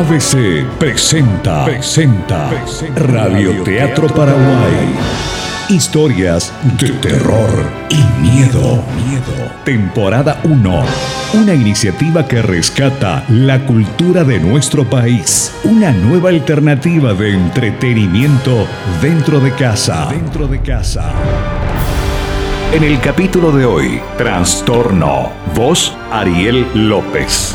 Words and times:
ABC 0.00 0.64
presenta, 0.78 1.66
presenta, 1.66 2.50
Radio 2.96 3.62
Teatro 3.62 4.06
Paraguay. 4.06 4.96
Historias 5.68 6.50
de 6.78 6.88
terror 6.88 7.50
y 7.90 8.02
miedo. 8.22 8.82
Temporada 9.62 10.40
1. 10.44 10.84
Una 11.34 11.52
iniciativa 11.52 12.26
que 12.26 12.40
rescata 12.40 13.24
la 13.28 13.66
cultura 13.66 14.24
de 14.24 14.40
nuestro 14.40 14.88
país. 14.88 15.54
Una 15.64 15.92
nueva 15.92 16.30
alternativa 16.30 17.12
de 17.12 17.34
entretenimiento 17.34 18.66
dentro 19.02 19.38
de 19.38 19.52
casa. 19.52 20.06
Dentro 20.10 20.48
de 20.48 20.62
casa. 20.62 21.12
En 22.72 22.84
el 22.84 22.98
capítulo 23.00 23.52
de 23.52 23.66
hoy, 23.66 24.00
Trastorno. 24.16 25.30
Voz 25.54 25.94
Ariel 26.10 26.66
López. 26.88 27.54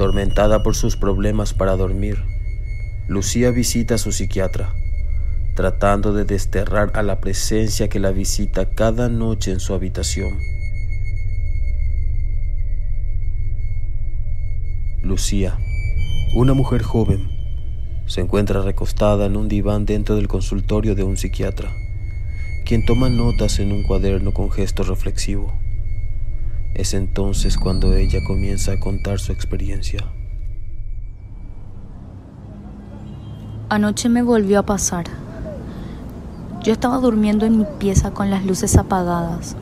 Atormentada 0.00 0.62
por 0.62 0.74
sus 0.74 0.96
problemas 0.96 1.52
para 1.52 1.76
dormir, 1.76 2.24
Lucía 3.06 3.50
visita 3.50 3.96
a 3.96 3.98
su 3.98 4.12
psiquiatra, 4.12 4.72
tratando 5.54 6.14
de 6.14 6.24
desterrar 6.24 6.90
a 6.94 7.02
la 7.02 7.20
presencia 7.20 7.88
que 7.88 8.00
la 8.00 8.10
visita 8.10 8.70
cada 8.70 9.10
noche 9.10 9.52
en 9.52 9.60
su 9.60 9.74
habitación. 9.74 10.38
Lucía, 15.02 15.58
una 16.34 16.54
mujer 16.54 16.80
joven, 16.80 17.28
se 18.06 18.22
encuentra 18.22 18.62
recostada 18.62 19.26
en 19.26 19.36
un 19.36 19.48
diván 19.48 19.84
dentro 19.84 20.16
del 20.16 20.28
consultorio 20.28 20.94
de 20.94 21.02
un 21.02 21.18
psiquiatra, 21.18 21.70
quien 22.64 22.86
toma 22.86 23.10
notas 23.10 23.58
en 23.58 23.70
un 23.70 23.82
cuaderno 23.82 24.32
con 24.32 24.50
gesto 24.50 24.82
reflexivo. 24.82 25.59
Es 26.74 26.94
entonces 26.94 27.58
cuando 27.58 27.94
ella 27.94 28.20
comienza 28.24 28.72
a 28.72 28.80
contar 28.80 29.18
su 29.18 29.32
experiencia. 29.32 30.00
Anoche 33.68 34.08
me 34.08 34.22
volvió 34.22 34.60
a 34.60 34.66
pasar. 34.66 35.04
Yo 36.62 36.72
estaba 36.72 36.98
durmiendo 36.98 37.46
en 37.46 37.58
mi 37.58 37.66
pieza 37.78 38.12
con 38.12 38.30
las 38.30 38.44
luces 38.44 38.76
apagadas. 38.76 39.56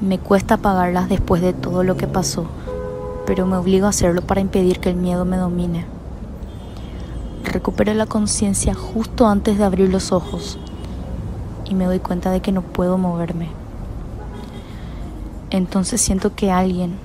Me 0.00 0.18
cuesta 0.18 0.54
apagarlas 0.54 1.08
después 1.08 1.42
de 1.42 1.52
todo 1.52 1.82
lo 1.84 1.96
que 1.96 2.06
pasó, 2.06 2.46
pero 3.26 3.46
me 3.46 3.56
obligo 3.56 3.86
a 3.86 3.90
hacerlo 3.90 4.22
para 4.22 4.40
impedir 4.40 4.80
que 4.80 4.90
el 4.90 4.96
miedo 4.96 5.24
me 5.24 5.36
domine. 5.36 5.84
Recupero 7.44 7.92
la 7.94 8.06
conciencia 8.06 8.74
justo 8.74 9.26
antes 9.26 9.58
de 9.58 9.64
abrir 9.64 9.90
los 9.90 10.10
ojos 10.12 10.58
y 11.66 11.74
me 11.74 11.84
doy 11.84 11.98
cuenta 11.98 12.30
de 12.30 12.40
que 12.40 12.52
no 12.52 12.62
puedo 12.62 12.96
moverme. 12.96 13.59
Entonces 15.50 16.00
siento 16.00 16.34
que 16.34 16.50
alguien, 16.50 16.96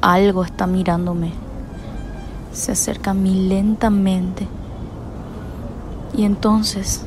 algo 0.00 0.44
está 0.44 0.66
mirándome. 0.66 1.32
Se 2.52 2.72
acerca 2.72 3.12
a 3.12 3.14
mí 3.14 3.48
lentamente. 3.48 4.46
Y 6.14 6.24
entonces 6.24 7.02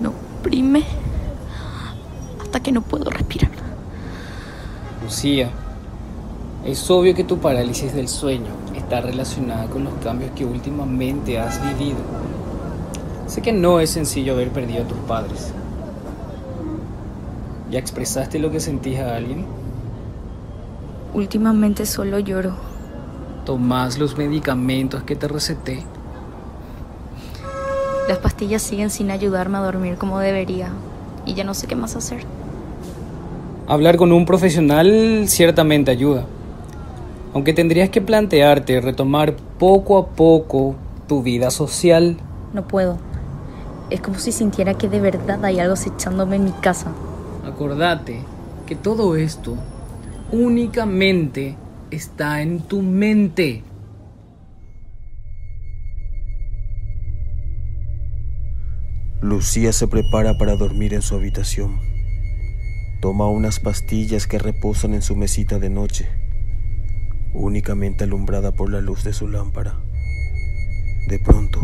me 0.00 0.08
oprime 0.08 0.84
hasta 2.42 2.60
que 2.60 2.72
no 2.72 2.82
puedo 2.82 3.10
respirar. 3.10 3.50
Lucía, 5.02 5.50
es 6.64 6.90
obvio 6.90 7.14
que 7.14 7.24
tu 7.24 7.38
parálisis 7.38 7.92
del 7.92 8.08
sueño 8.08 8.50
está 8.74 9.00
relacionada 9.00 9.66
con 9.66 9.84
los 9.84 9.94
cambios 10.02 10.30
que 10.32 10.44
últimamente 10.44 11.38
has 11.38 11.60
vivido. 11.62 11.98
Sé 13.26 13.42
que 13.42 13.52
no 13.52 13.80
es 13.80 13.90
sencillo 13.90 14.32
haber 14.34 14.50
perdido 14.50 14.84
a 14.84 14.88
tus 14.88 14.98
padres, 14.98 15.52
¿Ya 17.74 17.80
expresaste 17.80 18.38
lo 18.38 18.52
que 18.52 18.60
sentís 18.60 19.00
a 19.00 19.16
alguien? 19.16 19.44
Últimamente 21.12 21.86
solo 21.86 22.20
lloro. 22.20 22.54
¿Tomás 23.44 23.98
los 23.98 24.16
medicamentos 24.16 25.02
que 25.02 25.16
te 25.16 25.26
receté? 25.26 25.82
Las 28.08 28.18
pastillas 28.18 28.62
siguen 28.62 28.90
sin 28.90 29.10
ayudarme 29.10 29.58
a 29.58 29.62
dormir 29.62 29.96
como 29.96 30.20
debería 30.20 30.68
y 31.26 31.34
ya 31.34 31.42
no 31.42 31.52
sé 31.52 31.66
qué 31.66 31.74
más 31.74 31.96
hacer. 31.96 32.20
Hablar 33.66 33.96
con 33.96 34.12
un 34.12 34.24
profesional 34.24 35.24
ciertamente 35.26 35.90
ayuda, 35.90 36.26
aunque 37.32 37.54
tendrías 37.54 37.88
que 37.88 38.00
plantearte 38.00 38.80
retomar 38.82 39.34
poco 39.58 39.98
a 39.98 40.06
poco 40.06 40.76
tu 41.08 41.24
vida 41.24 41.50
social. 41.50 42.18
No 42.52 42.68
puedo. 42.68 42.98
Es 43.90 44.00
como 44.00 44.20
si 44.20 44.30
sintiera 44.30 44.74
que 44.74 44.88
de 44.88 45.00
verdad 45.00 45.44
hay 45.44 45.58
algo 45.58 45.74
acechándome 45.74 46.36
en 46.36 46.44
mi 46.44 46.52
casa. 46.52 46.92
Acordate 47.54 48.18
que 48.66 48.74
todo 48.74 49.14
esto 49.14 49.56
únicamente 50.32 51.56
está 51.92 52.42
en 52.42 52.58
tu 52.58 52.82
mente. 52.82 53.62
Lucía 59.22 59.72
se 59.72 59.86
prepara 59.86 60.36
para 60.36 60.56
dormir 60.56 60.94
en 60.94 61.02
su 61.02 61.14
habitación. 61.14 61.78
Toma 63.00 63.28
unas 63.28 63.60
pastillas 63.60 64.26
que 64.26 64.40
reposan 64.40 64.92
en 64.92 65.02
su 65.02 65.14
mesita 65.14 65.60
de 65.60 65.70
noche, 65.70 66.08
únicamente 67.34 68.02
alumbrada 68.02 68.50
por 68.50 68.68
la 68.68 68.80
luz 68.80 69.04
de 69.04 69.12
su 69.12 69.28
lámpara. 69.28 69.78
De 71.06 71.20
pronto, 71.20 71.60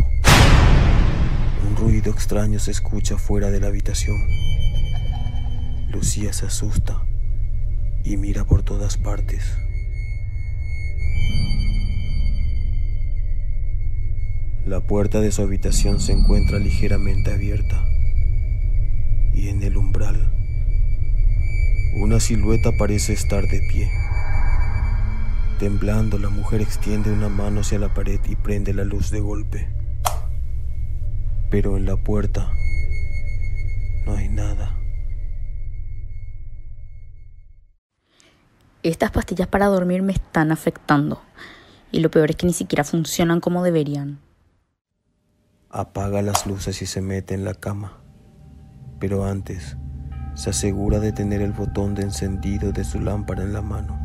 un 1.69 1.75
ruido 1.75 2.13
extraño 2.13 2.61
se 2.61 2.71
escucha 2.71 3.19
fuera 3.19 3.51
de 3.51 3.59
la 3.59 3.67
habitación. 3.67 4.19
Lucía 5.91 6.33
se 6.33 6.47
asusta 6.47 7.05
y 8.05 8.17
mira 8.17 8.45
por 8.45 8.63
todas 8.63 8.97
partes. 8.97 9.57
La 14.65 14.81
puerta 14.81 15.21
de 15.21 15.33
su 15.33 15.43
habitación 15.43 16.01
se 16.01 16.13
encuentra 16.13 16.59
ligeramente 16.59 17.33
abierta 17.33 17.85
y 19.35 19.49
en 19.49 19.63
el 19.65 19.77
umbral 19.77 20.31
una 21.97 22.21
silueta 22.21 22.71
parece 22.79 23.13
estar 23.13 23.43
de 23.49 23.61
pie. 23.73 23.91
Temblando, 25.59 26.19
la 26.19 26.31
mujer 26.31 26.61
extiende 26.61 27.13
una 27.13 27.29
mano 27.29 27.63
hacia 27.63 27.81
la 27.81 27.93
pared 27.93 28.21
y 28.29 28.37
prende 28.37 28.73
la 28.73 28.85
luz 28.85 29.11
de 29.11 29.19
golpe. 29.19 29.69
Pero 31.51 31.77
en 31.77 31.87
la 31.87 31.97
puerta 31.97 32.53
no 34.07 34.15
hay 34.15 34.29
nada. 34.29 34.80
Estas 38.83 39.11
pastillas 39.11 39.47
para 39.47 39.67
dormir 39.67 40.03
me 40.03 40.13
están 40.13 40.53
afectando. 40.53 41.21
Y 41.93 42.01
lo 42.01 42.11
peor 42.11 42.31
es 42.31 42.37
que 42.37 42.47
ni 42.47 42.55
siquiera 42.55 42.83
funcionan 42.83 43.41
como 43.41 43.63
deberían. 43.63 44.21
Apaga 45.69 46.23
las 46.23 46.47
luces 46.47 46.81
y 46.81 46.87
se 46.87 47.03
mete 47.03 47.35
en 47.35 47.45
la 47.45 47.53
cama. 47.53 47.99
Pero 48.99 49.27
antes, 49.27 49.77
se 50.35 50.51
asegura 50.51 50.99
de 50.99 51.13
tener 51.13 51.43
el 51.43 51.53
botón 51.53 51.95
de 51.95 52.03
encendido 52.03 52.73
de 52.73 52.85
su 52.85 53.01
lámpara 53.01 53.43
en 53.43 53.53
la 53.53 53.61
mano. 53.61 53.99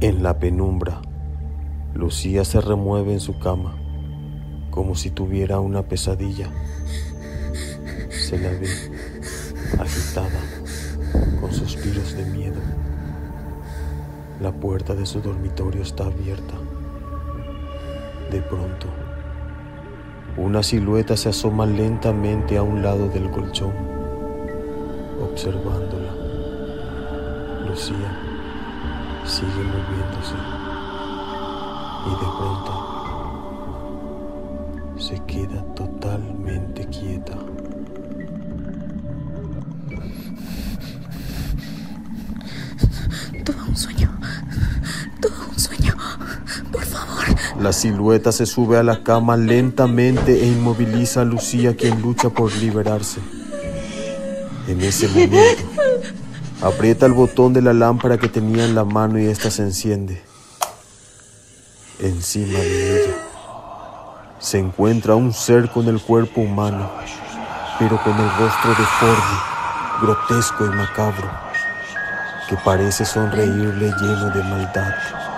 En 0.00 0.22
la 0.22 0.38
penumbra, 0.38 1.02
Lucía 1.92 2.44
se 2.44 2.60
remueve 2.60 3.14
en 3.14 3.20
su 3.20 3.38
cama, 3.40 3.76
como 4.70 4.94
si 4.94 5.10
tuviera 5.10 5.58
una 5.58 5.82
pesadilla. 5.82 6.48
Se 8.10 8.38
la 8.38 8.50
ve 8.50 8.68
agitada 9.80 10.33
suspiros 11.54 12.14
de 12.16 12.24
miedo. 12.24 12.60
La 14.40 14.52
puerta 14.52 14.94
de 14.94 15.06
su 15.06 15.20
dormitorio 15.20 15.82
está 15.82 16.04
abierta. 16.04 16.54
De 18.30 18.42
pronto, 18.42 18.88
una 20.36 20.62
silueta 20.62 21.16
se 21.16 21.28
asoma 21.28 21.66
lentamente 21.66 22.56
a 22.56 22.62
un 22.62 22.82
lado 22.82 23.08
del 23.08 23.30
colchón, 23.30 23.72
observándola. 25.22 26.12
Lucía 27.68 28.18
sigue 29.24 29.62
moviéndose 29.64 30.34
y 32.06 32.10
de 32.10 32.28
pronto 32.38 32.84
se 34.98 35.18
queda 35.26 35.62
totalmente 35.74 36.86
quieta. 36.86 37.36
La 47.64 47.72
silueta 47.72 48.30
se 48.30 48.44
sube 48.44 48.76
a 48.76 48.82
la 48.82 49.02
cama 49.02 49.38
lentamente 49.38 50.42
e 50.42 50.48
inmoviliza 50.48 51.22
a 51.22 51.24
Lucía 51.24 51.74
quien 51.74 52.02
lucha 52.02 52.28
por 52.28 52.54
liberarse. 52.56 53.20
En 54.68 54.82
ese 54.82 55.08
momento, 55.08 55.62
aprieta 56.60 57.06
el 57.06 57.14
botón 57.14 57.54
de 57.54 57.62
la 57.62 57.72
lámpara 57.72 58.18
que 58.18 58.28
tenía 58.28 58.66
en 58.66 58.74
la 58.74 58.84
mano 58.84 59.18
y 59.18 59.24
ésta 59.28 59.50
se 59.50 59.62
enciende. 59.62 60.22
Encima 62.00 62.58
de 62.58 63.02
ella 63.02 63.14
se 64.40 64.58
encuentra 64.58 65.14
un 65.14 65.32
ser 65.32 65.70
con 65.70 65.88
el 65.88 66.02
cuerpo 66.02 66.42
humano, 66.42 66.90
pero 67.78 67.98
con 68.04 68.12
el 68.12 68.28
rostro 68.38 68.72
deforme, 68.72 69.38
grotesco 70.02 70.66
y 70.66 70.68
macabro, 70.68 71.30
que 72.46 72.58
parece 72.58 73.06
sonreírle 73.06 73.90
lleno 74.02 74.28
de 74.28 74.42
maldad. 74.42 75.33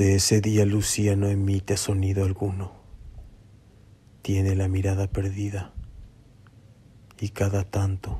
Desde 0.00 0.14
ese 0.14 0.40
día 0.40 0.64
Lucía 0.64 1.14
no 1.14 1.28
emite 1.28 1.76
sonido 1.76 2.24
alguno. 2.24 2.72
Tiene 4.22 4.56
la 4.56 4.66
mirada 4.66 5.08
perdida 5.08 5.74
y 7.20 7.28
cada 7.28 7.64
tanto 7.64 8.18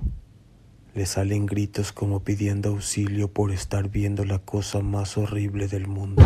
le 0.94 1.06
salen 1.06 1.46
gritos 1.46 1.92
como 1.92 2.22
pidiendo 2.22 2.68
auxilio 2.68 3.32
por 3.32 3.50
estar 3.50 3.88
viendo 3.88 4.26
la 4.26 4.40
cosa 4.40 4.80
más 4.80 5.16
horrible 5.16 5.68
del 5.68 5.86
mundo. 5.86 6.22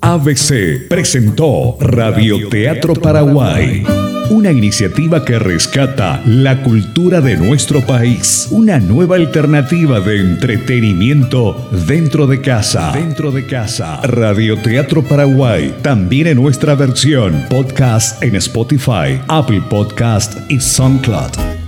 ABC 0.00 0.88
presentó 0.88 1.76
Radioteatro 1.80 2.94
Paraguay, 2.94 3.84
una 4.30 4.50
iniciativa 4.50 5.24
que 5.24 5.38
rescata 5.38 6.22
la 6.26 6.62
cultura 6.62 7.20
de 7.20 7.36
nuestro 7.36 7.80
país, 7.80 8.48
una 8.50 8.78
nueva 8.78 9.16
alternativa 9.16 10.00
de 10.00 10.20
entretenimiento 10.20 11.70
dentro 11.86 12.26
de 12.26 12.40
casa. 12.40 12.92
Dentro 12.92 13.30
de 13.30 13.46
casa. 13.46 14.00
Radioteatro 14.02 15.02
Paraguay, 15.02 15.74
también 15.82 16.26
en 16.26 16.36
nuestra 16.42 16.74
versión 16.74 17.44
podcast 17.48 18.22
en 18.22 18.36
Spotify, 18.36 19.20
Apple 19.28 19.62
Podcast 19.68 20.50
y 20.50 20.60
SoundCloud. 20.60 21.61